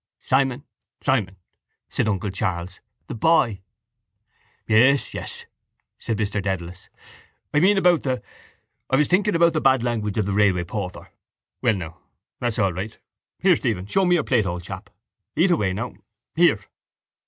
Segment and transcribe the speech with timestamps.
[0.21, 0.63] —Simon!
[1.03, 1.35] Simon!
[1.87, 2.79] said uncle Charles.
[3.05, 3.61] The boy.
[4.65, 5.45] —Yes, yes,
[5.99, 6.89] said Mr Dedalus.
[7.53, 8.23] I meant about the...
[8.89, 11.11] I was thinking about the bad language of the railway porter.
[11.61, 11.99] Well now,
[12.39, 12.97] that's all right.
[13.37, 14.89] Here, Stephen, show me your plate, old chap.
[15.35, 15.93] Eat away now.
[16.33, 16.59] Here.